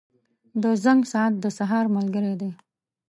•د 0.63 0.63
زنګ 0.83 1.01
ساعت 1.11 1.33
د 1.39 1.45
سهار 1.57 1.85
ملګری 1.95 2.33
دی. 2.41 2.51